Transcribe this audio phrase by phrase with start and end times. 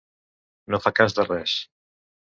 [0.75, 1.57] No fa cas de res.